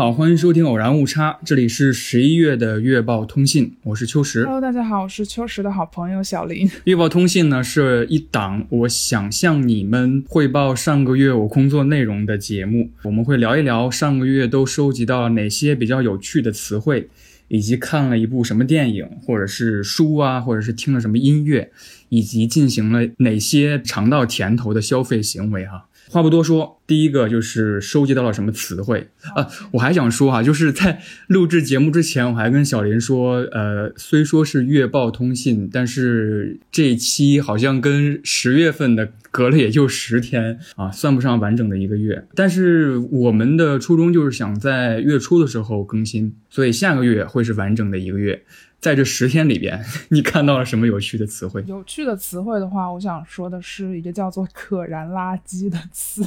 [0.00, 4.44] 好，欢迎收听《偶然误差》，这里是十一月的月报通信，我是秋实。
[4.44, 6.66] Hello，大家好，我是秋实的好朋友小林。
[6.84, 17.10] 月报通信呢是一档我想向你们汇报上个月我工作内容的节目，我们会聊一聊上个月都收集到了哪些比较有趣的词汇，
[17.48, 21.70] 以及看了一部什么电影，或者是书啊，或者是听了什么音乐，
[22.08, 29.46] 以及进行了哪些尝到甜头的消费行为哈、话不多说，第一个就是收集到了什么词汇啊？
[29.70, 42.26] 我还想说哈、就是在录制节目之前，我还跟小林说，呃，虽说是月报通信，但是这一期好像跟十月份的隔了也就十天啊，算不上完整的一个月。
[42.34, 48.42] 但是我们的初衷就是想在月初的时候更新，所以下个月会是完整的一个月。
[48.80, 49.78] 在这十天里边，
[50.08, 51.62] 你看到了什么有趣的词汇？
[51.66, 56.24] 有趣的词汇的话，我想说的是一个叫做“可燃垃圾”的词，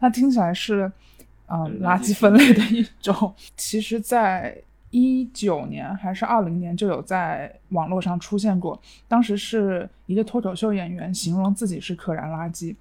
[0.00, 0.90] 它听起来是，
[1.46, 3.32] 嗯，垃圾分类的一种。
[3.56, 12.74] 其实，在一九年还是二零年就有在网络上出现过，当时是一个脱口秀演员形容自己是可燃垃圾。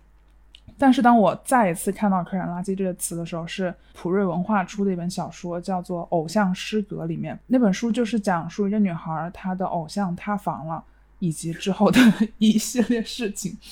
[0.78, 10.84] 但是当我再一次看到“可燃垃圾”这个词的时候，是普瑞文化出的一本小说，叫做《偶像失格》里面那本书就是讲述一个女孩她的偶像塌房了，
[11.20, 12.00] 以及之后的
[12.38, 13.58] 一系列事情。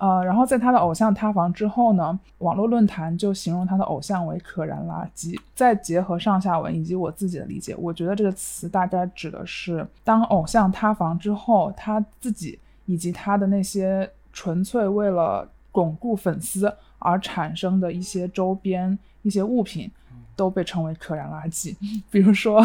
[0.00, 5.36] 呃，然后在她的偶像塌房之后呢，网络论坛就形容她的偶像为“可燃垃圾”。
[5.56, 12.56] 再结合上下文以及我自己的理解，我觉得这个词大概指的是当偶像塌房之后，她自己
[12.86, 15.48] 以及她的那些纯粹为了
[15.78, 19.88] 巩固粉丝而产生的一些周边、一些物品，
[20.34, 21.76] 都被称为可燃垃圾。
[22.10, 22.60] 比如说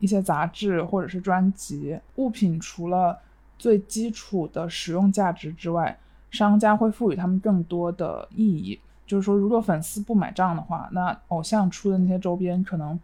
[0.00, 3.16] 一些杂志或者是专辑物品，除了
[3.56, 5.96] 最基础的使用价值之外，
[6.32, 8.80] 商家会赋予他们更多的意义。
[9.06, 12.98] 就是说，如果粉丝不买账的话，那偶像出的那些周边可能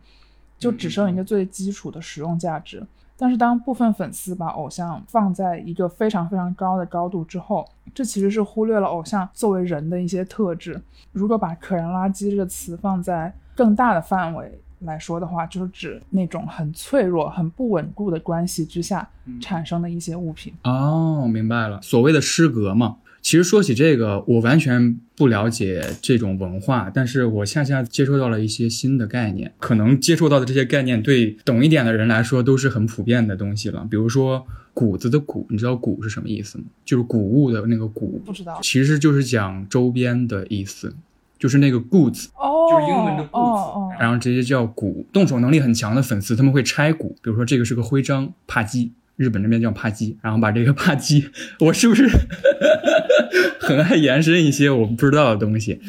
[0.59, 2.85] 就只剩一个最基础的使用价值。
[3.17, 10.81] 但是当部分粉丝把偶像放在一个非常非常高的高度之后，这其实是忽略了偶像作为人的一些特质。
[11.13, 19.09] 如果把“可燃垃圾”这个词放在更大的范围来说的话，就是指那种很脆弱、很不稳固的关系之下
[19.41, 20.53] 产生的一些物品。
[20.65, 22.97] 哦，明白了，所谓的失格嘛。
[23.23, 29.53] 其实说起这个，我完全不了解这种文化，但是我恰恰接收到了一些新的概念。
[29.59, 33.87] 可能接触到的这些概念，对懂一点的人来说都是很普遍的东西了。
[33.89, 34.45] 比如说
[34.75, 36.65] “谷子”的“谷”，你知道“谷”是什么意思吗？
[36.85, 40.93] 就是谷物的那个“谷不知道”，其实就是讲周边的意思，
[41.39, 45.07] 就是那个 goods，哦，就是英文的 goods，、然后直接叫谷。
[45.13, 51.29] 动手能力很强的粉丝，他们会拆谷，比如说这个是个徽章，帕基，日本那边叫帕基，然后把这个帕基，
[51.61, 52.09] 我是不是
[53.61, 55.81] 很爱延伸一些我不知道的东西？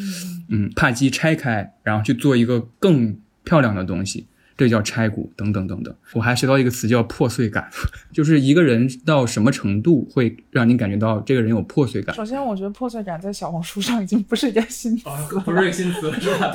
[0.49, 4.27] 嗯，怕鸡拆开，然后去做一个更漂亮的东西。
[4.63, 5.94] 这叫拆骨，等等等等。
[6.13, 7.69] 我还学到一个词叫破碎感，
[8.13, 12.16] 就是一个人到什么程度会让你感觉到这个人有破碎感。
[12.16, 15.16] 首先，我觉得破碎感在小红书上已经不是一个新词了。
[15.46, 16.50] 哦个新词是吧？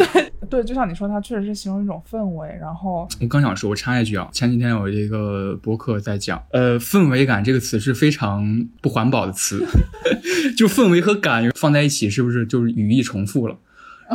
[0.48, 9.66] 对，就像你说，它确实是形容一种氛围，然后我刚想说，我插一句啊，前几天有一个博客在讲，呃，氛围感这个词是非常不环保的词，
[10.56, 13.58] 就氛围和感放在一起，是不是就是语义重复了？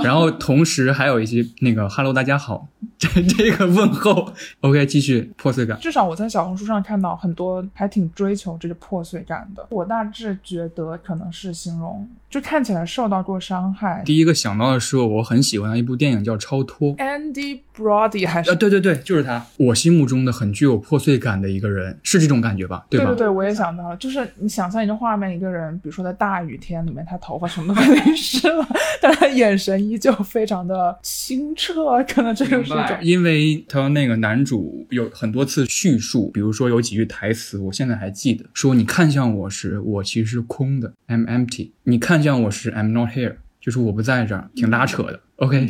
[0.01, 2.67] 然后同时还有一些那个 “hello，大家好”
[2.97, 3.07] 这
[3.37, 4.33] 这个问候。
[4.61, 5.77] OK，继续破碎感。
[5.79, 9.67] 至少我在小红书上看到很多还挺追求这个破碎感的。
[9.69, 14.01] 我大致觉得可能是形容，就看起来受到过伤害。
[14.03, 16.95] 第一个想到的是我很喜欢的一部电影叫《超脱》。
[16.97, 22.77] Andy Brody 还是呃，对对对，就是他，我心目中的很具有破碎感的一个人，是这种感觉吧？
[22.77, 22.85] 吧？
[22.89, 28.67] 对对对，我也想到了，就是你想象一个画面，一个人，比如说在大雨天里面，他头发什么都淋湿了，
[28.99, 43.35] 但他眼神依旧非常的清澈，可能这就是一种因为他那个男主有很多次叙述，比如说有几句台词，我现在还记得，说你看向我时，我其实是空的，I'm empty；你看像我是，I'm not here。
[43.61, 45.21] 就是我不在这儿，挺拉扯的。
[45.37, 45.69] OK，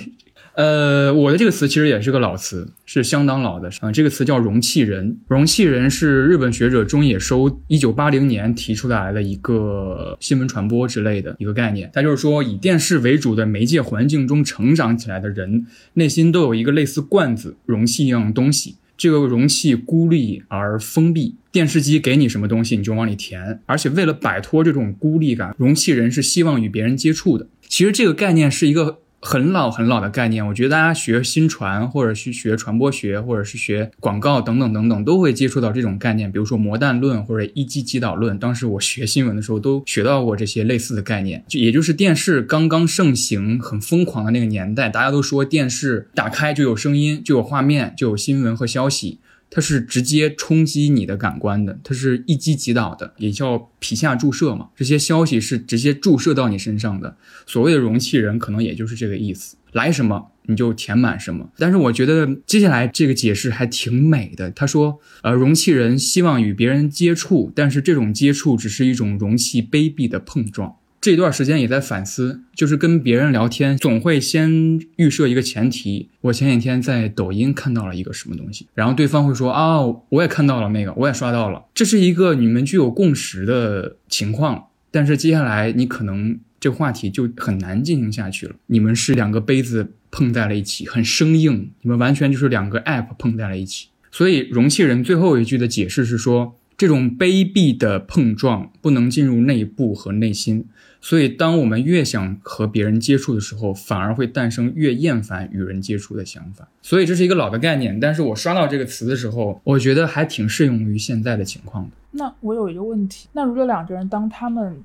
[0.56, 3.70] 呃，我的这个词其实也是个老词，是相当老的。
[3.82, 5.20] 啊、这个词叫容器人。
[5.28, 11.88] 容器人是日本学者中野收一九八零年提出来的一个新闻传播之类的一个概念。
[11.94, 18.78] 他就是说，以电视为主的媒介环境中成长起来的人，内心都有一个类似罐子、容器一样的东西。
[18.98, 23.60] 这个容器孤立而封闭，电视机给你什么东西你就往里填。
[23.66, 27.48] 而且为了摆脱这种孤立感，容器人是希望与别人接触的。
[27.68, 38.38] 其实这个概念是一个很老很老的概念，我觉得大家学新传或者是学传播学或者是学广告等等等等都会接触到这种概念，比如说魔弹论或者一击击倒论。
[38.38, 49.20] 当时我学新闻的时候都学到过这些类似的概念，就也就是电视刚刚盛行、很疯狂的那个年代，大家都说电视打开就有声音、就有画面、就有新闻和消息。
[49.56, 54.70] 它是直接冲击你的感官的，它是一击即倒的，也叫皮下注射嘛。
[54.76, 57.16] 这些消息是直接注射到你身上的。
[57.46, 61.48] 所谓的容器人，可能也就是这个意思，来什么你就填满什么。
[61.60, 64.50] 但是我觉得接下来这个解释还挺美的。
[64.50, 70.78] 他说，呃，容器人希望与别人接触，但是这种接触只是一种容器卑鄙的碰撞。
[71.04, 76.08] 这段时间也在反思，就是跟别人聊天，总会先预设一个前提。
[76.22, 84.68] 我前几天在抖音看到了一个什么东西，然后对方会说啊，我也看到了那个，我也刷到了，这是一个你们具有共识的情况。
[84.92, 88.56] 但是接下来你可能这话题就很难进行下去了。
[88.68, 93.90] 你们是两个杯子碰在了一起，很生硬，你们完全就是两个 app 碰在了一起。
[94.10, 100.66] 所以容器人最后一句的解释是说，这种卑鄙的碰撞不能进入内部和内心。
[101.06, 106.66] 所以，当我们越想和别人接触的时候，反而会诞生越厌烦与人接触的想法。
[106.82, 108.00] 所以，这是一个老的概念。
[108.00, 111.92] 但是我刷到这个词的时候，我觉得还挺适用于现在的情况的。
[112.12, 114.82] 那我有一个问题，那如果两个人当他们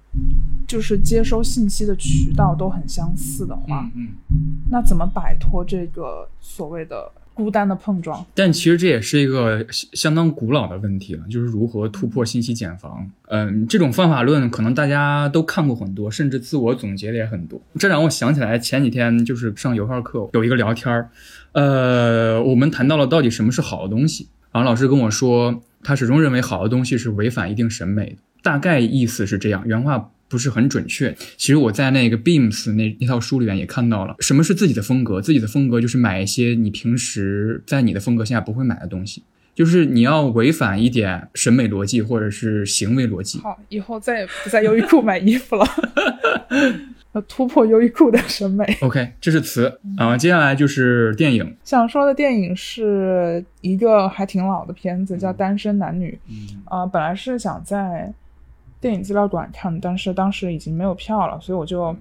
[0.66, 4.08] 就是接收信息的渠道都很相似的话，嗯，
[4.68, 8.26] 那怎么摆脱这个所谓的孤单的碰撞？
[8.34, 13.08] 但其实这也是一个相当古老的问题了，就是如何突破信息茧房。
[13.28, 17.60] 嗯，这种方法论可能大家都看过很多，甚至自我总结的也很多。
[17.78, 21.08] 这让我想起来前几天就是上油画课有一个聊天儿，
[21.52, 24.26] 呃，我们谈到了到底什么是好的东西。
[24.50, 31.14] 然后老师跟我说，他始终认为好的东西是违反一定审美的，大概意思是这样，原话不是很准确。
[31.36, 35.20] 其实我在那个 Beams 那那套书里面也看到了，什么是自己的风格？
[35.20, 39.22] 自己的风格就是买一些你平时在你的风格下不会买的东西，
[39.54, 43.38] 就是你要违反一点审美逻辑或者是行为逻辑。
[43.40, 45.66] 好，以后再也不在优衣库买衣服了，
[47.12, 48.64] 要 突破优衣库的审美。
[48.82, 51.56] OK，这是词啊、接下来就是电影。
[51.64, 56.18] 想说的电影是一个还挺老的片子，叫《单身男女》。
[56.30, 58.12] 嗯呃，本来是想在
[58.80, 61.94] 电影资料馆看，但是当时已经没有票了，所以我就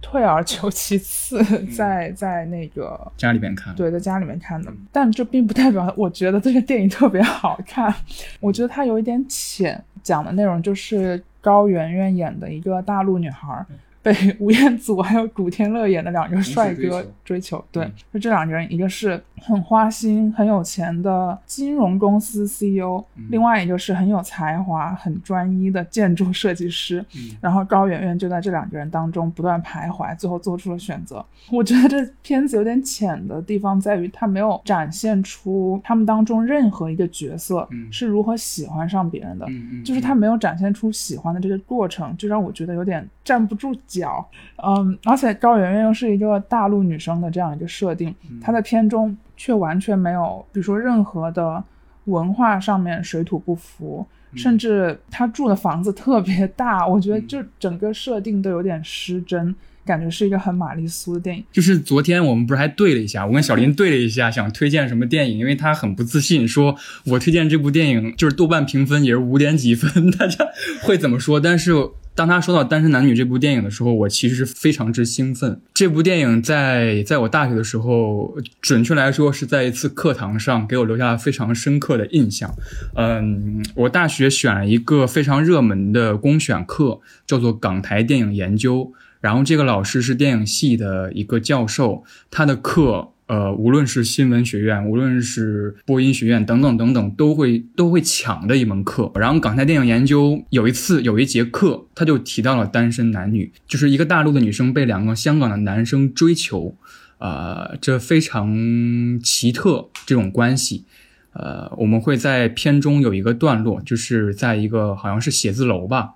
[0.00, 1.42] 退而求其次，
[1.74, 3.74] 在在那个家里边看。
[3.74, 4.72] 对在家里面看的。
[4.90, 7.94] 但这并不代表我觉得这个电影特别好看，
[8.40, 13.64] 我觉得它有一点浅，讲的内容就是高圆圆演的一个大陆女孩。
[14.02, 27.04] 被 吴彦祖还有古天乐演的两个帅哥追求，对嗯，就这两个人，一个是很花心、很有钱的金融公司 CEO，、嗯另外一个是很有才华、很专一的建筑设计师。
[27.14, 31.24] 嗯然后高圆圆就在这两个人当中不断徘徊，最后做出了选择。
[31.50, 39.46] 我觉得这片子有点浅的地方在于，它没有展现出他们当中任何一个角色嗯是如何喜欢上别人的。
[39.84, 44.28] 就是他没有展现出喜欢的这个过程，就让我觉得有点站不住脚。
[44.64, 51.62] 嗯，而且高圆圆又是一个大陆女生的这样一个设定，她在片中却完全没有，比如说任何的
[52.04, 59.54] 文化上面水土不服，甚至她住的房子特别大，我觉得就整个设定都有点失真。
[59.84, 66.76] 感觉是一个很玛丽苏的电影，就是昨天我们不是还对了一下，我跟小林对了一下，想推荐什么电影，因为他很不自信，说
[67.06, 70.46] 我推荐这部电影就是豆瓣评分也是五点几分， 大家
[70.84, 71.40] 会怎么说？
[71.40, 71.72] 但是
[72.14, 75.60] 当他说到《单身男女》这部电影的时候，我其实是非常之兴奋。
[75.72, 82.54] 这部电影在在我大学的时候，准确来说是在一次课堂上给我留下了非常深刻的印象。
[82.96, 88.92] 嗯，我大学选了一个非常热门的公选课，叫做港台电影研究。
[89.22, 99.10] 然后这个老师是电影系的一个教授，他的课，呃，无论是新闻学院，无论是播音学院等等等等，都会都会抢的一门课。
[99.14, 106.76] 然后港台电影研究有一次有一节课，他就提到了单身男女，就是一个大陆的女生被两个香港的男生追求，
[107.18, 110.84] 呃，这非常奇特这种关系。
[111.32, 116.14] 呃，我们会在片中有一个段落，就是在一个好像是写字楼吧。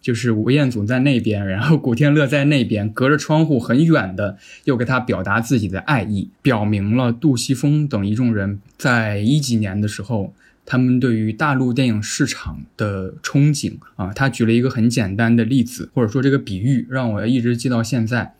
[0.00, 14.12] 就是吴彦祖在那边，然后古天乐在那边，隔着窗户很远的又给他表达自己的爱意，表明了杜琪峰等一众人在一几年的时候，他们对于大陆电影市场的憧憬啊。
[14.14, 18.34] 他举了一个很简单的例子，或者说这个比喻，让我一直记到现在。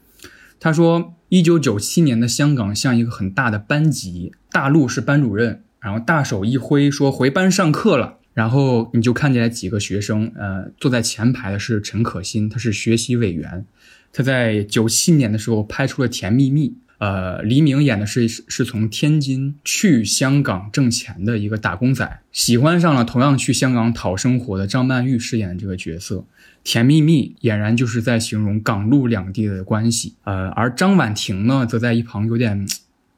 [0.60, 8.17] 他说，一九九七年的香港像一个很大的班级，大陆是班主任，然后大手一挥说回班上课了。
[8.38, 13.66] 然后你就看见几个学生，呃，坐在前排的是陈可辛，他是学习委员，
[14.12, 16.68] 他在九七年的时候拍出了《甜蜜蜜》，
[16.98, 26.18] 呃，黎明演的是是从天津去香港挣钱的一个打工仔，喜欢上了同样去香港讨生活的张曼玉饰演的这个角色，
[26.62, 32.64] 《甜蜜蜜》俨然就是在形容港陆两地的关系，呃，而张婉婷呢，则在一旁有点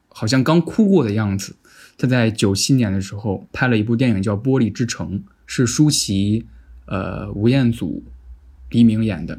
[0.08, 1.56] 好像刚哭过的样子。
[2.00, 6.47] 他在九七年的时候拍了一部电影叫《玻璃之城》，是舒淇、
[6.87, 8.02] 呃吴彦祖、
[8.71, 9.38] 黎明演的。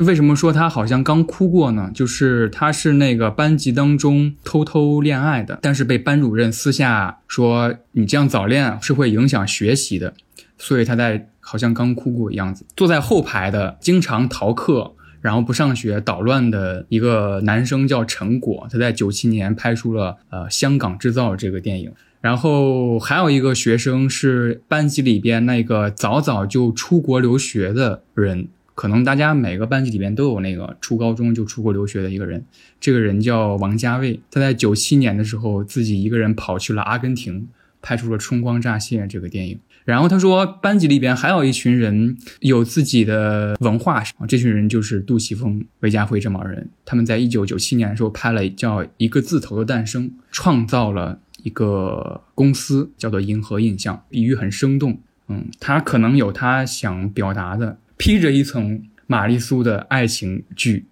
[0.00, 1.92] 为什么说他好像刚哭过呢？
[1.94, 10.14] 就是他是那个班级当中偷偷恋爱的，但是被班主任私下说你这样早恋是会影响学习的，
[10.58, 12.66] 所以他在好像刚哭过的样子。
[12.76, 14.94] 坐在后排的经常逃课。
[15.20, 21.92] 然后不上学捣乱的一个男生叫陈果，他在九七年拍出了呃《香港制造》这个电影。
[22.20, 32.44] 然后还有一个学生是班级里边那个早早就出国留学的人，可能大家每个班级里边都有那个初高中就出国留学的一个人。
[32.78, 37.48] 这个人叫王家卫，他在九七年的时候自己一个人跑去了阿根廷，
[37.82, 39.58] 拍出了《春光乍泄》这个电影。
[39.84, 46.68] 然后他说，班级里边还有一群人有自己的文化，这群人就是杜琪峰、韦家辉这帮人。
[46.84, 55.00] 他们在一九九七年的时候拍了叫《一个字头的诞生》，创造了一个公司叫做银河印象，比喻很生动。
[55.28, 60.84] 嗯，他可能有他想表达的，披着一层玛丽苏的爱情剧，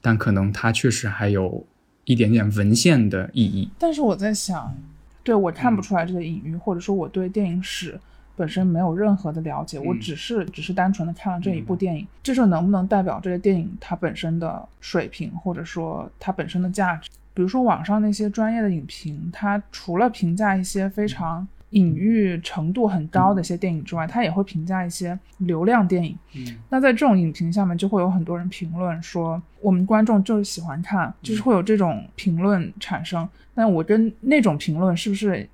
[0.00, 1.66] 但可能他确实还有
[2.04, 3.68] 一点点文献的意义。
[3.78, 4.74] 但是我在想，
[5.28, 8.00] 对我看不出来这个隐喻，或者说我对电影史。
[8.34, 17.10] 本身没有任何的了解，我只是只是单纯的看了这一部电影，这就能不能代表这个电影它本身的水平，或者说它本身的价值？
[17.34, 26.16] 比如说网上那些专业的影评，它除了评价一些非常隐喻程度很高的一些电影之外，它也会评价一些流量电影。
[26.70, 33.28] 那在这种影评下面，就会有很多人评论说，我们观众就是喜欢看，就是会有这种评论产生。
[33.54, 35.48] 那我跟那种评论是不是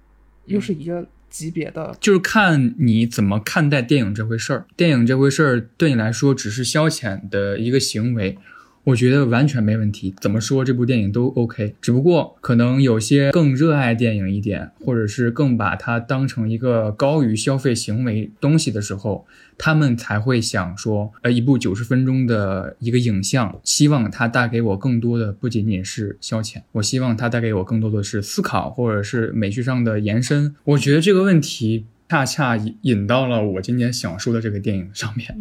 [0.47, 1.06] 又是一个？
[1.35, 4.66] 级别的就是看你怎么看待电影这回事儿。
[4.76, 8.38] 电影这回事儿对你来说只是消遣的一个行为。
[8.84, 11.74] 我觉得完全没问题，怎么说这部电影都 OK。
[11.80, 19.26] 只不过可能有些更热爱电影一点，或者是更把它当成一个高于消费行为东西的时候，
[19.56, 30.54] 他们才会想说，呃，一部九十分钟的一个影像，希望它带给我更多的不仅仅是消遣，我希望它带给我更多的是思考，或者是美学上的延伸。
[30.64, 35.34] 我觉得这个问题恰恰引引到了我今天想说的这个电影上面。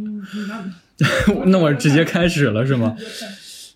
[1.48, 2.96] 那我直接开始了是吗？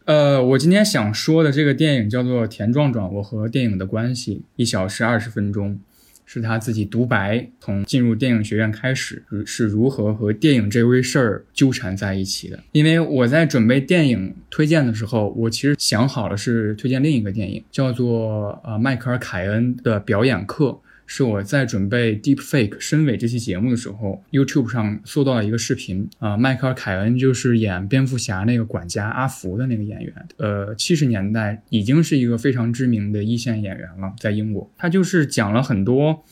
[0.06, 5.80] 呃，我今天想说的这个电影叫做《田壮壮：我和电影的关系》，一小时二十分钟，
[6.26, 12.60] 是他自己独白，从进入电影学院开始是如何和电影这回事儿纠缠在一起的。
[12.72, 20.80] 因为我在准备电影推荐的时候，我其实想好了是推荐另一个电影，叫做呃迈克尔·凯恩的表演课。
[21.10, 36.26] 是我在准备 Deep Fake 深伪这期节目的时候，YouTube 上搜到了一个视频啊，迈克尔·凯恩就是演蝙蝠侠那个管家阿福的那个演员，呃，七十年代已经是一个非常知名的一线演员了，在英国，他就是讲了很多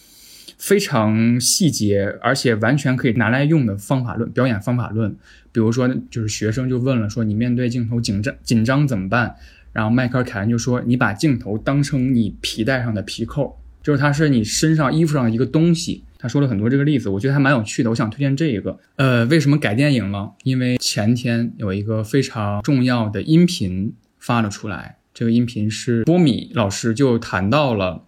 [0.57, 5.15] 非常细节，而且完全可以拿来用的方法论，表演方法论，
[5.53, 9.35] 比如说就是学生就问了说你面对镜头紧张紧张怎么办？
[9.71, 13.57] 然后迈克尔·凯恩就说你把镜头当成你皮带上的皮扣。
[13.85, 17.89] 就是它是你身上衣服上的一个东西，他说了很多这个例子，我觉得还蛮有趣的。
[17.91, 18.79] 我想推荐这一个。
[18.95, 20.31] 呃，为什么改电影了？
[20.41, 28.01] 因为前天有一个非常重要的音频发了出来，这个音频是波米老师就谈到了，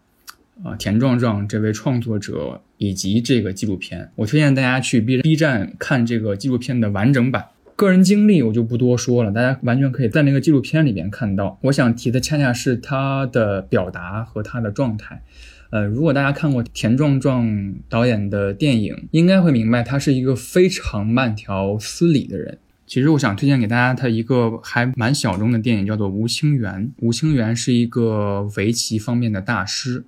[0.63, 4.09] 呃，田壮壮这位创作者以及这个纪录片。
[4.15, 7.49] 我推荐大家去 B B 站看这个纪录片的完整版。
[7.75, 11.59] 个人经历我就不多说了，大家完全可以在那个纪录片里面看到。
[11.61, 15.21] 我想提的恰恰是他的表达和他的状态。
[15.69, 22.57] 呃，如果大家看过田壮壮导演的电影，应该会明白他是一个非常慢条斯理的人。
[22.85, 26.85] 其实我想推荐给大家他一个还蛮小众的电影，叫做《吴清源》。
[26.99, 30.05] 吴清源是一个围棋方面的大师，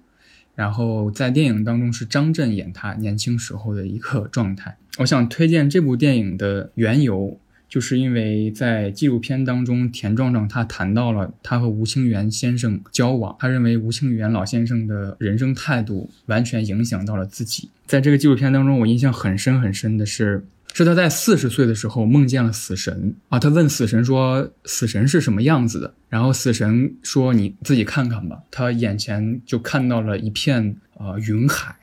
[0.55, 4.77] 然后在电影当中是张震演他年轻时候的一个状态。
[4.99, 7.37] 我想推荐这部电影的缘由，
[7.69, 17.69] 就是因为在纪录片当中，田壮壮他谈到了他和吴清源先生交往，他认为吴清源老先生的人生态度完全影响到了自己。
[17.85, 20.45] 在这个纪录片当中，我印象很深很深的是。
[20.71, 31.75] 是他在四十岁的时候梦见了死神啊，他问死神说：“死神是什么样子的？”然后死神说：“你自己看看吧。”他眼前就看到了一片呃云海，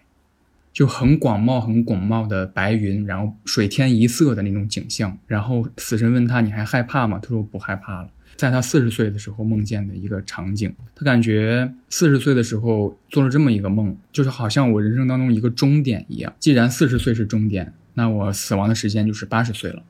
[0.77, 5.17] 就很广袤、很广袤的白云，然后水天一色的那种景象。
[5.27, 16.31] 然后死神问他：“你还害怕吗？”他说：“不害怕了。”在他四十岁的时候梦见的一个场景，他感觉四十岁的时候做了这么一个梦，就是好像我人生当中一个终点一样。
[16.39, 17.73] 既然四十岁是终点。
[17.95, 19.83] 那我死亡的时间就是八十岁了，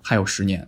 [0.00, 0.66] 还有十年。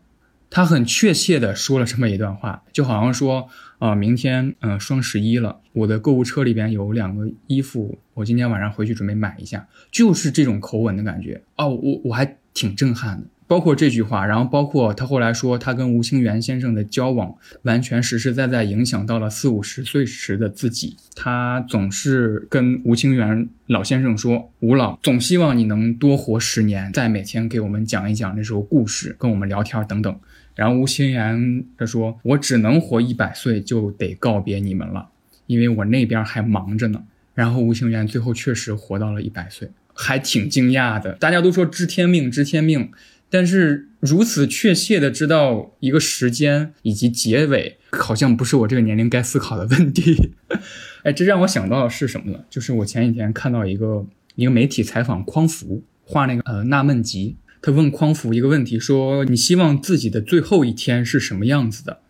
[0.50, 3.48] 他很确切的说了这么一段话，就好像说，
[3.82, 11.42] 啊，明天，嗯，双十一了，我的购物车里边有两个衣服，我今天晚上回去准备买一下，就是这种口吻的感觉。
[11.56, 13.24] 哦，我我还挺震撼的。
[13.48, 20.96] 包括这句话，然后包括他后来说，他跟吴清源先生的交往，完全实实在在影响到了四五十岁时的自己。
[21.16, 30.16] 他总是跟吴清源老先生说：“吴老，总希望你能多活十年，再每天给我们讲一讲那时候故事，跟我们聊天等等。”
[30.54, 35.08] 然后吴清源他说：“我只能活一百岁，就得告别你们了，
[35.46, 37.02] 因为我那边还忙着呢。”
[37.34, 41.14] 然后吴清源最后确实活到了一百岁，还挺惊讶的。
[41.14, 42.90] 大家都说知天命，知天命。
[43.30, 50.32] 但是如此确切的知道一个时间以及结尾，好像不是我这个年龄该思考的问题。
[51.02, 52.44] 哎，这让我想到的是什么呢？
[52.50, 54.04] 就是我前几天看到一个
[54.34, 62.00] 一个媒体采访匡扶画那个呃纳闷集，他问匡扶一个问题，说你希望自己的最后一天是什么样子的？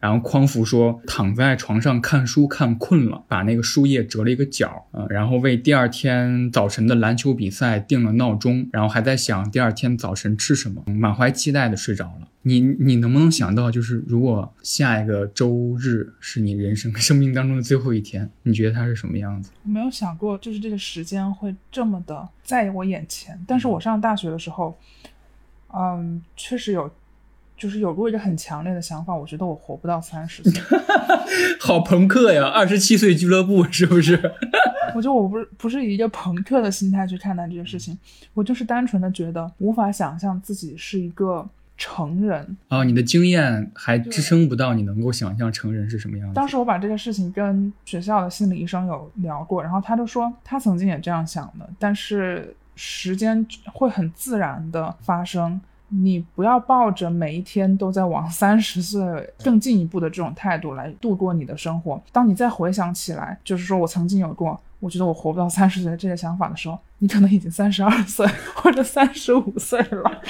[0.00, 12.28] 然后匡扶说，躺在床上看书看困了，把那个书页折了一个角，啊，然后为第二天早晨的篮球比赛定了闹钟，然后还在想第二天早晨吃什么，满怀期待的睡着了。
[12.42, 19.50] 你你能不能想到，就是如果下一个周日是你人生 生命当中的最后一天，你觉得它是什么样子？
[19.64, 23.36] 我没有想过，就是这个时间会这么的在我眼前。
[23.48, 24.78] 但是我上大学的时候，
[26.36, 26.90] 确实有。
[27.56, 30.62] 就是有过一个很强烈的想法，我觉得我活不到三十岁，
[31.58, 32.46] 好朋克呀！
[32.46, 34.14] 二十七岁俱乐部是不是？
[34.94, 37.98] 我觉得我不是不是以一个朋克的心态去看待这件事情，
[38.32, 41.44] 我就是单纯的觉得无法想象自己是一个
[41.76, 42.84] 成人啊！
[42.84, 46.34] 你的经验还支撑不到你能够想象成人是什么样子。
[46.34, 55.60] 当时我把这个事情跟学校的心理医生有聊过，然后他就说他曾经也这样想的，但是时间会很自然的发生。
[55.90, 59.02] 你不要抱着每一天都在往三十岁
[59.42, 61.98] 更进一步的这种态度来度过你的生活。
[62.12, 70.22] 当你再回想起来，就是说我曾经有过，我觉得我活不到 三十岁这些想法的时候，你可能已经三十二岁或者三十五岁了。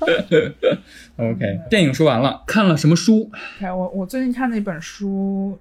[1.18, 5.58] OK，电影说完了，看了什么书？OK，我我最近看的一本书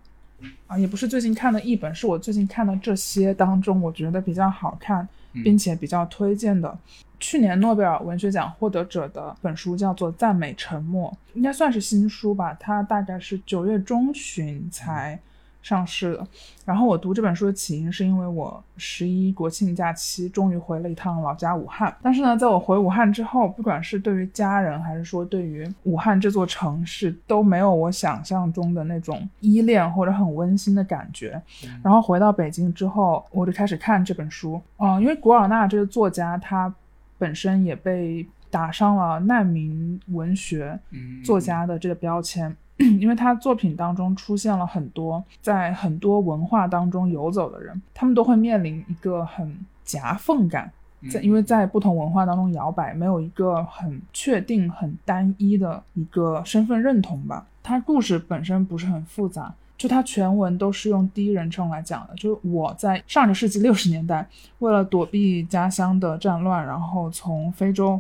[0.68, 5.06] 啊，也不是最近看的一本，是我最近看的这些当中，我觉得比较好看，
[5.44, 6.78] 并且比较推荐的。
[7.20, 12.54] 去年诺贝尔文学奖获得者的本书叫做《赞美沉默》，应该算是新书吧。
[12.60, 15.18] 它大概是九月中旬才
[15.64, 16.28] 上市的。
[16.64, 21.92] 然后我读这本书的起因是因为我十一国庆假期终于回了一趟老家武汉。
[22.04, 31.42] 但是呢，在我回武汉之后，不管是对于家人还是说对于武汉这座城市，都没有我想象中的那种依恋或者很温馨的感觉。
[31.82, 34.62] 然后回到北京之后，我就开始看这本书。
[34.78, 36.72] 嗯，因为古尔纳这个作家他。
[37.20, 40.78] 本身也被打上了难民文学
[41.24, 42.54] 作家的这个标签，
[43.00, 50.72] 因为他作品当中出现了很多在很多文化当中游走的人，他们都会面临一个很夹缝感，
[51.10, 57.46] 在因为在不同文化当中摇摆，没有一个很确定、很单一的一个身份认同吧。
[57.62, 59.54] 他故事本身不是很复杂。
[59.76, 64.26] 就他全文都是用第一人称来讲的，就是我在上个世纪六十年代，
[64.60, 68.00] 为了躲避家乡的战乱，然后从非洲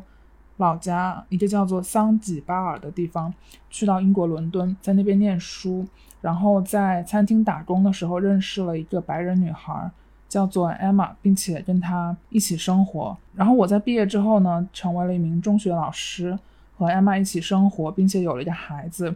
[0.58, 3.34] 老家一个叫做桑吉巴尔的地方
[3.70, 5.86] 去到英国伦敦，在那边念书，
[6.22, 9.90] 然后在餐厅打工的时候认识了一个白人女孩，
[10.30, 13.18] 叫做 Emma，并且跟她一起生活。
[13.34, 16.38] 然后我在毕业之后呢，成为了一名中学老师，
[16.78, 19.16] 和 Emma 一起生活，并且有了一个孩子。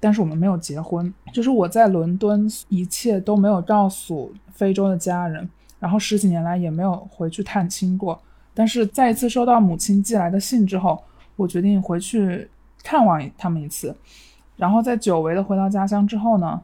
[0.00, 8.20] 但是我们没有结婚，就是我在伦敦，一切都没有告诉非洲的家人，然后十几年来也没有回去探亲过。
[8.54, 11.02] 但是再一次收到母亲寄来的信之后，
[11.36, 12.48] 我决定回去
[12.82, 13.94] 看望他们一次。
[14.56, 16.60] 然后在久违的回到家乡之后呢，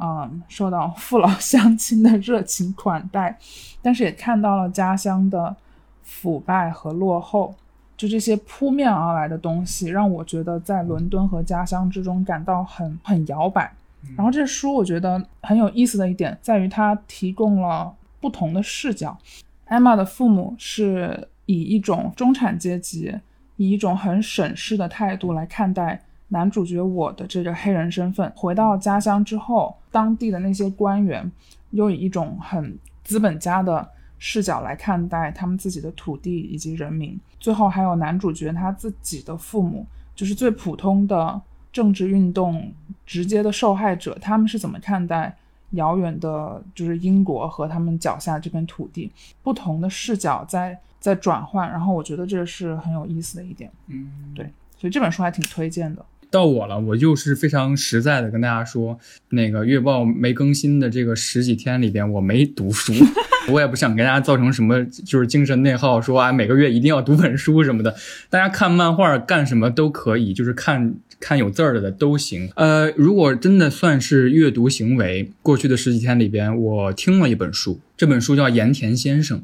[0.00, 3.38] 嗯，受到父老乡亲的热情款待，
[3.82, 5.54] 但是也看到了家乡的
[6.02, 7.54] 腐败和落后。
[7.96, 13.72] 就这些扑面而来的东西，让我觉得在伦敦和家乡之中感到很很摇摆。
[14.14, 19.16] 然后这书我觉得很有意思的一点在于它提供了不同的视角。
[19.66, 23.14] 艾玛的父母是以一种中产阶级，
[23.56, 28.32] 以一种很审视的态度来看待男主角我的这个黑人身份。
[28.34, 31.30] 回到家乡之后，当地的那些官员
[31.70, 37.18] 又以一种很资本家的视角来看待他们自己的土地以及人民。
[37.40, 41.40] 最后还有男主角他自己的父母，就是最普通的
[41.72, 42.72] 政治运动
[43.04, 45.36] 直接的受害者，他们是怎么看待？
[45.76, 49.10] 遥远的，就是英国和他们脚下这片土地，
[49.42, 53.70] 不同的视角在在转换，然后我觉得这是很有意思的一点。
[53.86, 54.44] 嗯，对，
[54.76, 56.04] 所以这本书还挺推荐的。
[56.28, 62.92] 到我了，我就是非常实在的跟大家说，那个月报没更新的这个十几天里边，我没读书，
[63.52, 67.94] 我也不想给大家造成什么就是精神内耗，说啊每个月一定要读本书什么的。
[68.28, 72.50] 大家看漫画干什么都可以，就是看看有字儿的都行。
[72.56, 79.38] 呃，如果真的算是阅读行为，过去的十几天里边，我听了一本书，这本书叫《盐田先生》。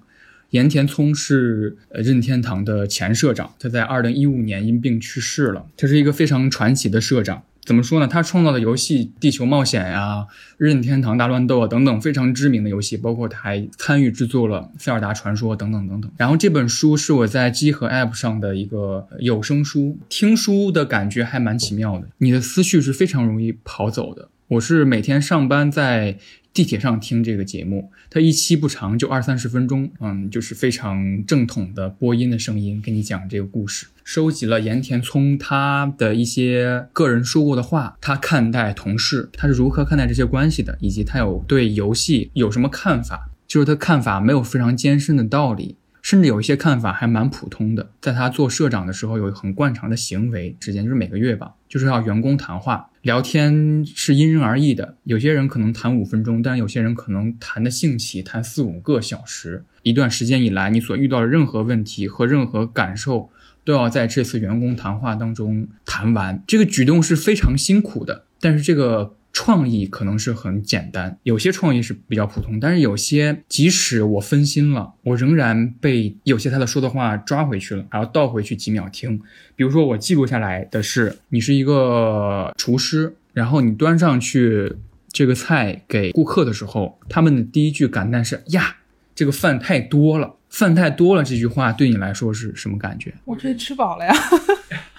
[0.51, 5.65] 盐田聪是呃任天堂的前社长，他在二零一五年因病去世了。
[5.79, 7.43] 他是一个非常传奇的社长。
[7.65, 8.09] 怎么说呢？
[8.09, 10.27] 他创造的游戏《地球冒险》呀、
[10.59, 16.11] 任天堂大乱斗啊等等非常知名的游戏，包括他还参与制作了《塞尔达传说》等等等等。
[16.17, 22.09] 然后这本书是我在机和 App 上的一个有声书，听书的感觉还蛮奇妙的。
[22.19, 24.29] 你的思绪是非常容易跑走的。
[24.49, 26.19] 我是每天上班在。
[26.55, 33.87] 地铁上听这个节目，它一期不长，就二三十分钟，嗯，就是非常正统的播音的声音，跟你讲这个故事。
[34.05, 43.31] 收集了盐田聪他的一些个人说过的话，他看待同事，他是如何看待这些关系的，以及他有对游戏有什么看法。
[43.47, 45.77] 就是他看法没有非常艰深的道理。
[46.03, 47.91] 甚至有一些看法还蛮普通的。
[48.01, 54.97] 在他做社长的时候，有很惯常的行为，之间就是每个月吧，就是要员工谈话聊天，是因人而异的。
[55.05, 59.65] 有些人可能谈五分钟，但有些人可能谈的兴起，谈四五个小时。
[59.83, 63.31] 一段时间以来，你所遇到的任何问题和任何感受，
[63.65, 66.43] 都要在这次员工谈话当中谈完。
[66.47, 69.17] 这个举动是非常辛苦的，但是这个。
[69.33, 79.19] 创意可能是很简单，有些创意是比较普通，但是有些即使我分心了，我仍然被有些他的说的话抓回去了，还要倒回去几秒听。
[79.57, 84.77] 比如说我记录下来的是，你是一个厨师，然后你端上去
[85.09, 88.77] 这个菜给顾客的时候，他们的第一句感叹是呀，
[89.15, 91.25] 这个饭太多了，饭太多了。
[91.25, 93.15] 这句话对你来说是什么感觉？
[93.25, 94.15] 我觉得吃饱了呀。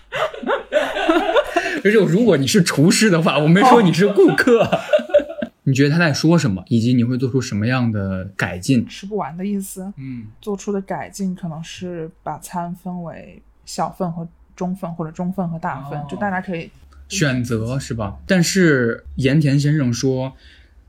[1.83, 4.69] 而且，如果你是厨师的话，我没说你是顾客。
[5.65, 8.85] 你觉得他在说什么，以及你会做出什么样的改进？
[8.87, 9.93] 吃不完的意思。
[9.97, 16.69] 嗯，做出的改进可能是把餐分为小份和中份，或者中份和大份，就大家可以
[17.07, 18.17] 选择，是吧？
[18.27, 20.33] 但是盐田先生说，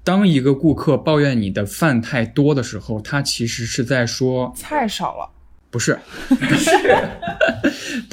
[0.02, 5.30] 当一个顾客抱怨你的饭太多的时候，他其实是在说菜少了。
[5.74, 6.70] 不是，不是。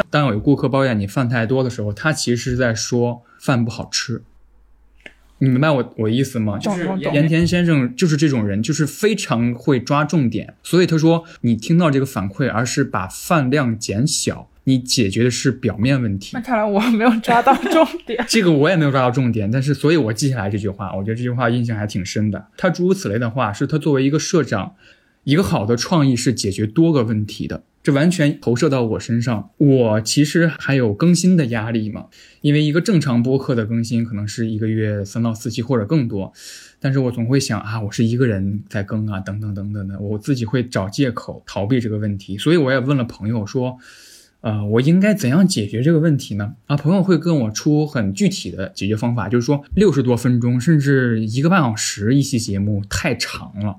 [0.10, 4.24] 当有顾客抱怨你饭太多的时候，他其实是在说饭不好吃。
[5.38, 6.58] 你明白我我意思吗？
[6.58, 10.56] 就是盐田先生就是这种人，就是非常会抓重点。
[10.64, 16.32] 所以他说，你听到这个反馈，而是把饭量减小，你解决的是表面问题。
[16.34, 18.26] 那看来我没有抓到重点。
[18.28, 22.48] 这个我也没有抓到重点，但是所以我记下来这句话，我觉得这句话印象还挺深的。
[22.58, 24.74] 他诸如此类的话，是他作为一个社长。
[25.24, 29.52] 一个好的创意是解决多个问题的，这完全投射到我身上。
[29.58, 32.08] 我其实还有更新的压力嘛，
[32.42, 36.34] 因为一个正常播客的更新可能是一个月三到四期或者更多，
[36.80, 42.36] 但是我总会想啊，我是一个人在更啊，等等等等的，我自己会找借口逃避这个问题。
[42.38, 43.78] 所以我也问了朋友说，
[44.42, 46.56] 呃，我应该怎样解决这个问题呢？
[46.66, 53.78] 啊，朋友会跟我出很具体的解决方法，就是说六十多分钟甚至一个半小时一期节目太长了。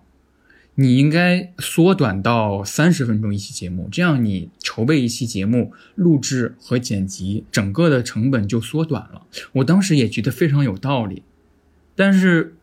[0.75, 9.27] 你应该缩短到三十分钟一期节目，这样你筹备一期节目、录制和剪辑，整个的成本就缩短了。
[9.53, 11.23] 我当时也觉得非常有道理，
[11.95, 12.55] 但是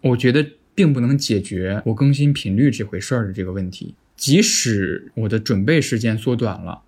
[0.00, 3.94] 我觉得并不能解决我更新频率这回事儿的这个问题。
[4.16, 6.82] 即使我的准备时间缩短了。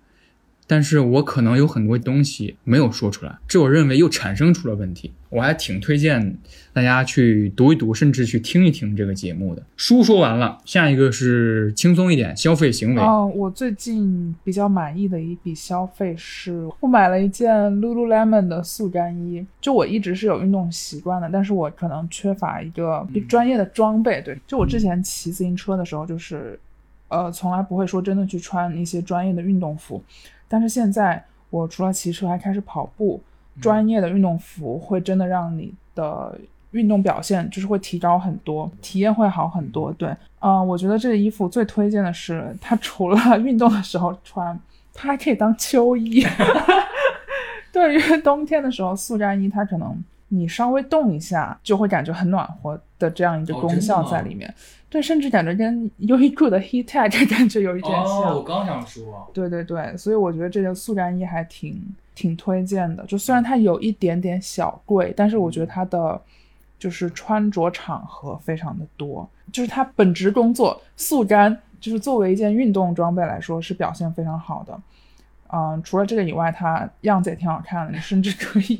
[0.71, 5.11] 但是我可能有很多东西没有说出来，这我认为又产生出了问题。
[5.29, 6.37] 我还挺推荐
[6.73, 9.63] 大家去读一读，甚至去听一听这个节目的。
[9.75, 13.01] 书说完了，下一个是轻松一点消费行为。
[13.01, 19.43] 嗯，我最近比较满意的一笔消费是我买了一件 Lululemon 的速干衣。
[19.59, 24.21] 就我一直是有运动习惯的，但是我可能缺乏一个专业的装备。
[24.21, 26.59] 对，就我之前骑自行车的时候，就是
[27.07, 30.03] 呃，从来不会说真的去穿一些专业的运动服。
[30.49, 33.21] 但是现在我除了骑车，还开始跑步，
[33.61, 36.37] 专业的运动服会真的让你的
[36.71, 39.91] 运动表现就是会提高很多，体验会好很多。
[39.93, 44.59] 对，嗯、我觉得这个衣服最推荐的是，它除了 运动的时候穿，
[44.93, 46.25] 它还可以当秋衣。
[47.71, 49.95] 对于冬天的时候，速干衣它可能
[50.29, 54.53] 你稍微动一下就会感觉很暖和的这样一个哦功效在里面。
[54.89, 58.07] 对，甚至感觉跟优衣库的 Heat Tech 感觉有一点像。
[58.07, 61.79] 哦刚想说，对对对，所以我觉得这件速干衣还挺
[62.15, 63.05] 挺推荐的。
[63.05, 66.19] 就虽然它有一点点小贵，但是我觉得它的
[66.79, 74.79] 就是穿着场合非常的多，就是它本职工作速干，就是作为一件运动装备来说是表现非常好的。
[75.51, 78.75] 嗯，除了这个以外，它样子也挺好看的，你甚至可以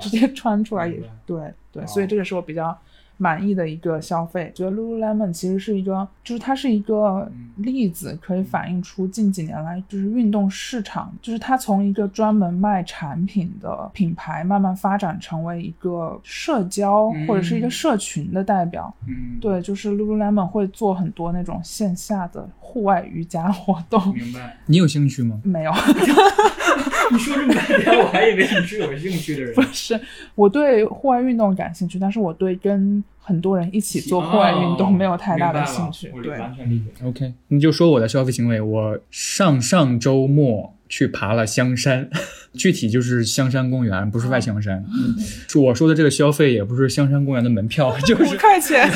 [0.00, 0.86] 直接穿出来。
[0.88, 1.86] 也对对，哦。
[1.86, 2.76] 所以这个是我比较
[3.16, 4.50] 满意的一个消费。
[4.54, 18.92] 觉得 Lululemon 其实是一个，就是它是一个例子，可以反映出近几年来就是运动市场，就是它从一个专门卖产品的品牌，慢慢发展成为一个社交嗯或者是一个社群的代表。
[19.06, 24.14] 嗯，对，就是 Lululemon 会做很多那种线下的户外瑜伽活动。
[24.14, 24.56] 明白。
[24.66, 25.40] 你有兴趣吗？
[25.44, 25.72] 没有，
[27.12, 30.00] 你说这么半天，我还以为你是有兴趣的人 不是，
[30.34, 36.12] 我对户外运动感兴趣，但是我对跟很多人一起做户外运动没有太大的兴趣。
[36.22, 36.90] 对，完全理解。
[37.04, 42.08] OK，你就说我的消费行为，我上上周末去爬了香山，
[42.54, 44.84] 具体就是香山公园，不是外香山。
[44.88, 45.16] 嗯，
[45.48, 48.90] 是我说的这个消费也不是香山公园的门票， 就五块钱。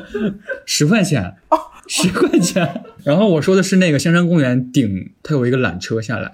[0.66, 1.34] 十块钱。
[1.88, 6.32] 十块钱，然后我说的是那个香山公园顶，它有一个缆车下来，哦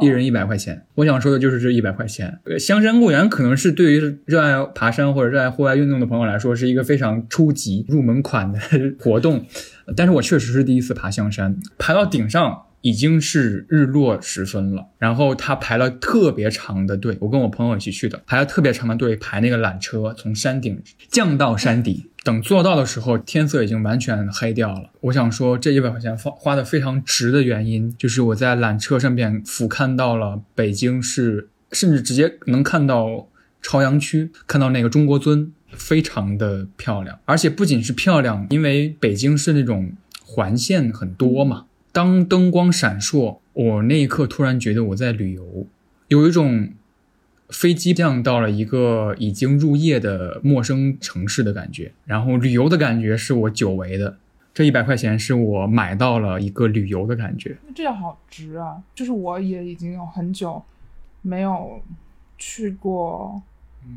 [0.00, 0.84] 一人一百块钱。
[0.94, 2.38] 我想说的就是这一百块钱。
[2.58, 8.58] 香山公园可能是对于热爱爬山或者热爱户外运动的朋友来说，是一个非常初级入门款的
[8.98, 9.44] 活动。
[9.96, 22.10] 但是我确实是第一次爬香山，爬到顶上已经是日落时分了，然后他排了特别长的队，我跟我朋友一起去的，排了特别长的队排那个缆车从山顶降到山底。
[22.24, 24.88] 等做到的时候，天色已经完全黑掉了。
[25.02, 33.28] 我想说，这一百块钱花花的非常值的原因，就是我在缆车上面俯瞰到了北京市，甚至直接能看到
[33.60, 37.18] 朝阳区，看到那个中国尊，非常的漂亮。
[37.26, 39.92] 而且不仅是漂亮，因为北京是那种
[40.24, 45.66] 环线很多嘛，当灯光闪烁，我那一刻突然觉得我在旅游，
[46.08, 46.70] 有一种
[47.50, 54.16] 飞机降到了一个已经入夜的陌生城市的感觉，然后旅游的感觉是我久违的。
[54.52, 57.56] 这一百块钱是我买到了一个旅游的感觉。
[57.74, 58.80] 这样好值啊！
[58.94, 60.62] 就是我也已经有很久
[61.22, 61.80] 没有
[62.38, 63.42] 去过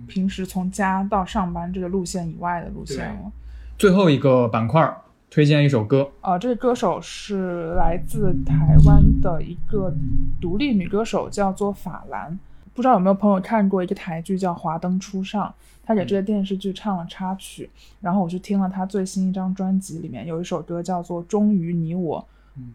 [0.07, 3.31] 平时从家到上班这个路线以外的路线了。
[3.77, 4.91] 最后一个板块，
[5.29, 6.09] 推荐一首歌。
[6.21, 9.93] 呃，这个歌手是来自台湾的一个
[10.41, 12.39] 独立女歌手，叫做法兰。
[12.77, 15.47] 不知道有没有朋友看过一个台剧叫《华灯初上》，
[15.83, 17.67] 他给这个电视剧唱了插曲，
[17.99, 22.23] 然后我去听了他最新一张专辑，里面有一首歌叫做《终于你我》，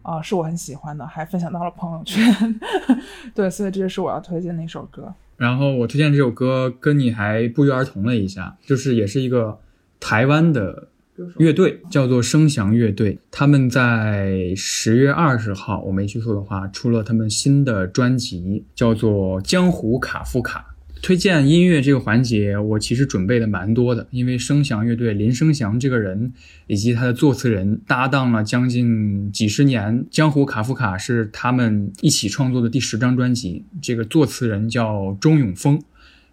[0.01, 2.59] 啊、是我很喜欢的，还分享到了朋友圈。
[3.33, 5.13] 对，所以这就是我要推荐的一首歌。
[5.37, 9.57] 然后我推荐这首歌跟你还不约而同了一下，就是也是一个
[10.01, 10.89] 台湾的
[11.37, 13.19] 乐队，叫做声翔乐队。
[13.29, 20.59] 他们在十月二十号，我没记错的话，出了他们新的专辑，叫做《江湖卡夫卡》。
[21.03, 26.31] 推荐音乐这个环节，我其实准备的蛮多的，因为声翔乐队林声祥这个人
[26.65, 33.65] 以及他的作词人搭档了将近几十年，《江湖卡夫卡》是他们一起创作的第十张专辑。
[33.81, 35.81] 这个作词人叫钟永峰，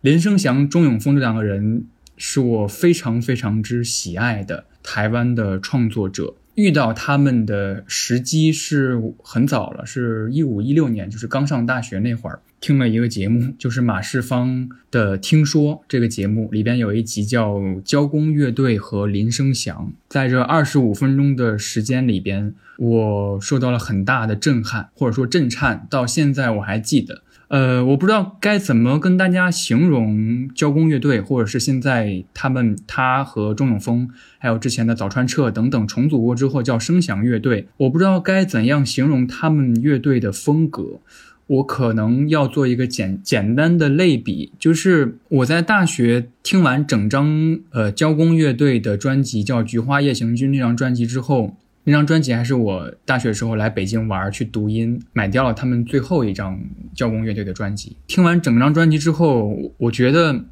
[0.02, 1.84] 林声祥、钟永峰这两个人
[2.16, 6.34] 是我非常非常之喜爱的台湾的创作者。
[6.56, 19.92] 遇到他们的时机是很早了，是一五一六年，就是刚上大学那会儿，听了一个节目，就是马世芳的《听说》这个节目里边有一集叫《交工乐队和林声祥》。
[20.10, 27.22] 在这二十五分钟的时间里边，我受到了很大的震撼，或者说震颤，到现在我还记得。
[27.50, 34.08] 呃，我不知道该怎么跟大家形容交工乐队，或者是现在他们他和钟永峰，
[34.38, 41.00] 还有之前的早川彻等等重组过之后叫声响乐队，我不知道该怎样形容他们乐队的风格。
[41.48, 56.60] 我可能要做一个简简单的类比，就是我在大学听完整张呃交工乐队的专辑叫《菊花夜行军》这张专辑之后，那张专辑还是我大学时候来北京玩去读音买掉了他们最后一张
[56.94, 57.96] 交工乐队的专辑。
[58.06, 60.44] 听完整张专辑之后，我觉得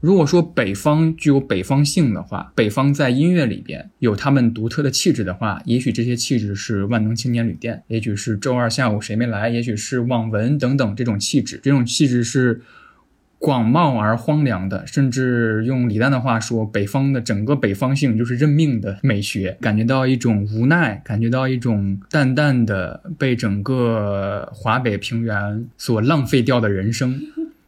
[0.00, 12.62] 如果说北方具有北方性的话，北方在音乐里边有他们独特的气质的话，也许这些气质是万能青年旅店，也许是周二下午谁没来，也许是网文等等这种气质，这种气质是
[13.44, 27.20] 广袤而荒凉的，甚至用李诞的话说，北方的整个北方性就是认命的美学，感觉到一种无奈，感觉到一种淡淡的被整个华北平原所浪费掉的人生。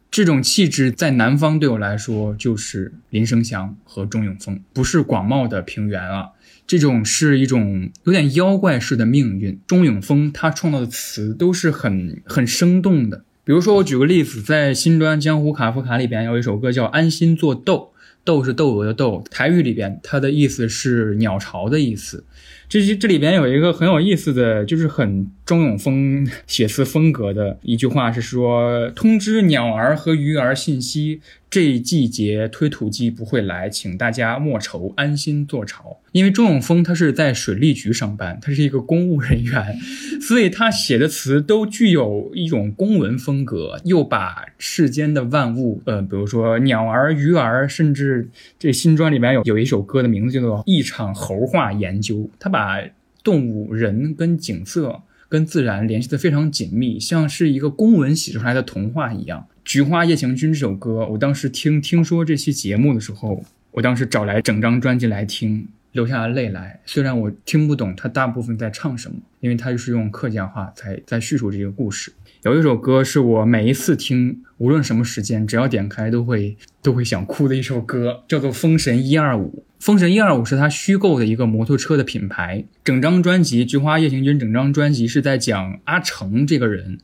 [0.09, 6.29] 这种气质在南方对我来说就是林生祥和钟永峰，不是广袤的平原啊，
[6.65, 9.59] 这种是一种有点妖怪式的命运。
[9.67, 17.93] 钟永峰他创造的词都是很很生动的，比如说我举个例子，在新专《江湖卡夫卡》里边有一首歌叫《安心做豆》，
[18.25, 22.25] 豆是窦娥的豆，台语里边它的意思是鸟巢的意思。
[22.69, 31.21] 这这里边有一个很有意思的，就是很钟永峰 写词风格的一句话，是说通知鸟儿和鱼儿信息。
[31.49, 36.01] 这一季节推土机不会来，请大家莫愁，安心做巢。
[36.11, 39.77] 因为钟永峰他是在水利局上班，他是一个公务人员，
[40.19, 48.27] 所以他写的词都具有一种公文风格，又把世间的万物，呃，比如说鸟儿、鱼儿，甚至
[48.59, 52.89] 这新专里边有有一首歌的名字叫做《一场猴话研究》，他把把
[53.23, 55.03] 动物、人跟景色。
[55.29, 59.41] 跟自然联系的非常紧密，像是一个公文写出来的童话一样。
[59.65, 66.79] 《菊花夜行军》这首歌，我当时听听说这期节目的时候，我当时找来整张专辑来听，流下了泪来。
[66.85, 72.13] 虽然我听不懂他大部分在唱什么，因为他就是用客家话在在叙述这个故事。
[72.47, 79.65] 有一首歌是我每一次听，无论什么时间，只要点开都会都会想哭的一首歌，叫做《封神一二五》。
[79.83, 82.63] 封神一二五是他虚构的一个摩托车的品牌。
[82.85, 86.99] 整张专辑《菊花夜行军》整张专辑是在讲阿成这个人，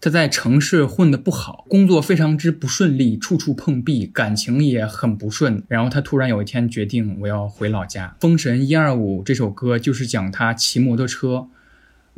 [0.00, 5.62] 他在城市混得不好，工作非常之不顺利，处处碰壁，感情也很不顺。
[5.68, 8.08] 然后他突然有一天决定，我要回老家。
[8.20, 11.46] 《封神一二五》这首歌就是讲他骑摩托车。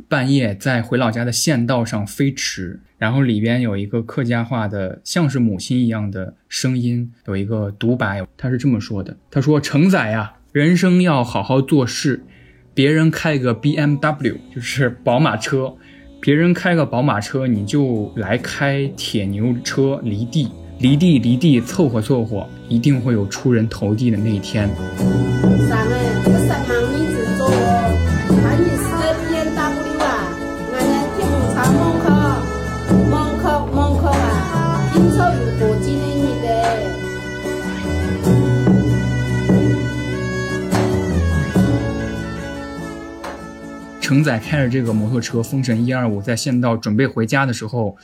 [0.07, 12.23] 半夜在回老家的县道上飞驰，然后里边有一个客家话的，像是母亲一样的声音，有一个独白，他是这么说的：“他说，承载呀，人生要好好做事，
[12.73, 15.75] 别人开个 B M W 就是宝马车，
[16.19, 24.69] 别人开个宝马车，你就来开铁牛车，离地，离地，离地，凑合凑合，一定会有出人头地的那一天。”
[44.11, 47.95] 承载开着这个摩托车，风神一二五在县道准备回家的时候，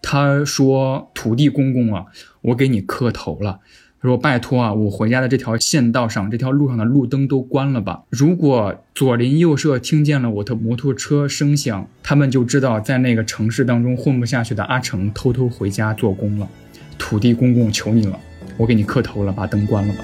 [0.00, 2.04] 他说：“土地公公啊，
[2.42, 3.58] 我给你磕头了。
[4.00, 8.04] 他说拜托啊，我回家的这条县道上，这条路上的路灯都关了吧。
[8.10, 16.48] 如果左邻右舍听见了我的摩托车声响，他们就知道在那个城市当中混不下去的阿成偷偷回家做工了。
[16.96, 18.16] 土地公公，求你了，
[18.56, 19.98] 我给你磕头了，把灯关了吧。”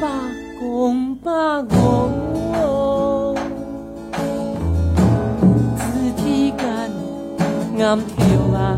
[0.00, 0.08] 罢
[0.58, 2.25] 工罢工。
[7.76, 8.76] Ngắm theo à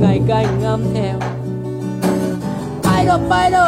[0.00, 1.18] ngày ngày ngắm theo
[2.84, 3.66] bay đâu bay đâu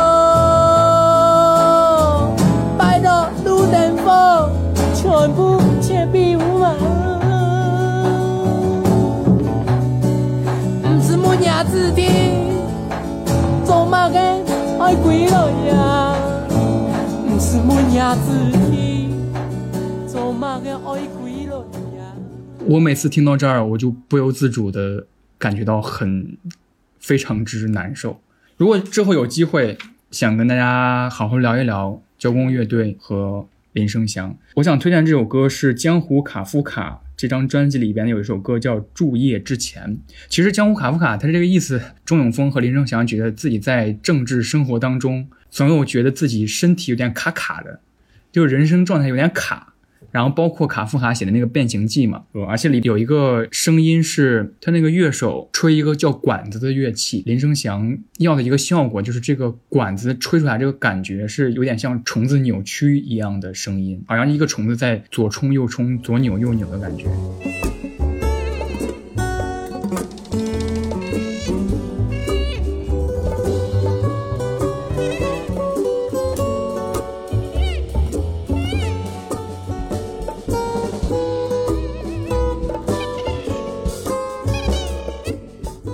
[2.79, 4.49] bay đâu đủ đèn phố
[4.95, 6.75] 全部切比乌嘛
[10.83, 12.03] 不是木伢子的
[13.65, 14.19] 做嘛个
[14.81, 16.15] 爱鬼了呀
[17.29, 19.15] 不是木伢子的
[20.07, 21.18] 做嘛个爱鬼
[22.67, 25.07] 我每次听到这儿，我就不由自主的
[25.39, 26.37] 感觉到很
[26.99, 28.21] 非常之难受。
[28.57, 29.79] 如果之后有机会，
[30.11, 39.97] 想跟大家好好聊一聊交工乐队和林生祥，我想推荐这首歌是《江湖卡夫卡》这张专辑里边有一首歌叫《住夜之前》。
[40.29, 47.81] 其实《江湖卡夫卡》它是这个意思，钟永峰和林生祥觉得自己在政治生活当中总有觉得自己身体有点卡卡的，
[48.31, 49.68] 就是人生状态有点卡。
[50.11, 67.07] 然后包括卡夫卡写的那个《变形记》嘛，而且里有一个声音是他那个乐手吹一个叫管子的乐器，林生祥要的一个效果就是这个管子吹出来这个感觉是有点像虫子扭曲一样的声音，好像一个虫子在左冲右冲、左扭右扭的感觉。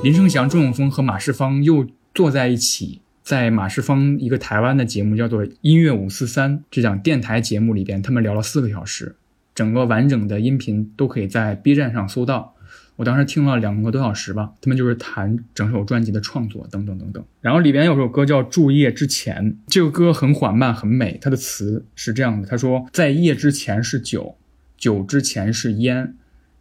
[0.04, 9.16] 林生祥、钟永峰和马世芳又坐在一起，在马世芳一个台湾的节目叫做《音乐五四三》这档电台节目里边，他们聊了四个小时，
[9.54, 12.54] 整个完整的音频都可以在 B 站上搜到。
[12.96, 17.24] 我当时听了两个多小时吧，他们就是谈整首专辑的创作等等等等。
[17.40, 24.36] 然后里边有首歌叫《住夜之前》，这个歌很缓慢很美，它的词是这样的：他说，在夜之前是酒，
[24.76, 26.14] 酒之前是烟，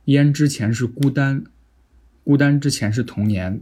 [0.06, 1.44] 烟之前是孤单，
[2.24, 3.62] 孤单之前是童年，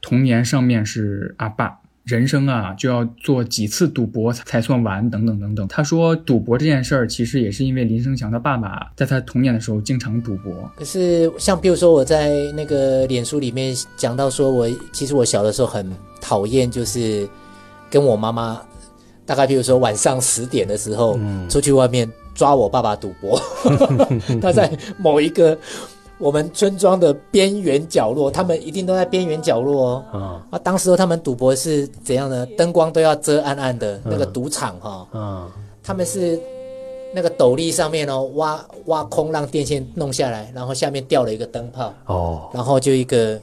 [0.00, 1.80] 童年上面是阿爸。
[2.04, 5.68] 人生啊，就要做几次赌博才算完，等等等等。
[5.68, 10.72] 他说，赌博这件事儿其实也是因为林生祥的爸爸在他童年的时候经常赌博。
[10.74, 15.86] 可是，像比如说我在那个脸书里面讲到，说我其实我小的时候很
[16.18, 17.28] 讨厌，就是
[17.90, 18.58] 跟我妈妈，
[19.26, 23.38] 大概比如说晚上十点的时候出去外面抓我爸爸赌博，
[24.40, 25.58] 他在某一个。
[26.18, 30.42] 我们村庄的边缘角落，他们一定都在边缘角落哦。
[30.50, 32.46] 啊，当时他们赌博是怎样呢？
[32.56, 35.06] 灯光都要遮暗暗的，那个赌场哈。
[35.12, 35.50] 嗯，
[35.82, 36.40] 他们是
[37.14, 43.40] 那个斗笠上面哦，挖挖空让电线弄下来，然后下面吊了一个灯泡哦，然后就一个。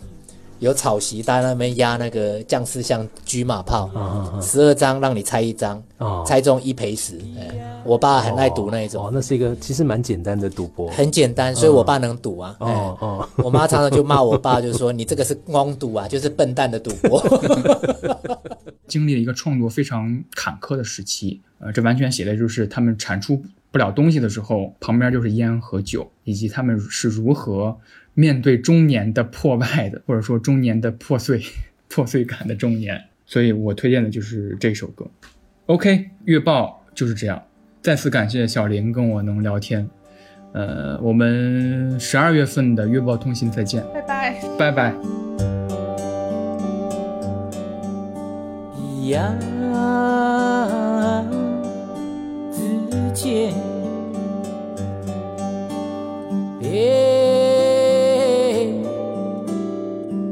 [0.66, 3.88] 有草席，大家那边压那个将士像车马炮，
[4.42, 5.82] 十二张让你猜一张，
[6.26, 7.22] 猜中一赔十。
[7.84, 9.06] 我爸很爱赌那一种。
[9.06, 10.90] 哦，那是一个其实蛮简单的赌博。
[10.90, 12.56] 很简单，所以我爸能赌啊。
[12.60, 17.24] 哦哦， 我妈常常就骂我爸，就是说你这个是光赌啊，就是笨蛋的赌博。
[18.88, 23.40] 经历了一个创作非常坎坷的时期，呃，这完全写的就是他们产出
[23.76, 27.78] 不了东西的时候，旁边就是烟和酒，以及他们是如何。
[28.14, 31.42] 面对中年的破败的，或者说中年的破碎、
[31.90, 35.06] 破碎感的中年，所以我推荐的就是这首歌。
[35.66, 37.44] OK，月报就是这样。
[37.82, 39.90] 再次感谢小林跟我能聊天。
[40.54, 44.96] 呃，我们十二月份的月报通信再见，拜拜，拜拜。
[49.10, 49.38] 呀，
[53.26, 53.52] 烟，
[56.62, 58.70] 杯，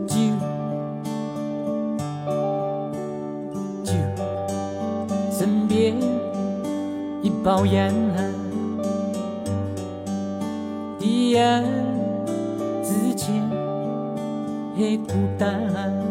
[0.06, 0.14] 酒，
[3.84, 3.94] 酒，
[5.32, 5.96] 身边
[7.24, 8.22] 一包烟啊，
[11.00, 11.64] 一夜
[12.84, 13.34] 之间
[14.78, 16.03] 黑孤单。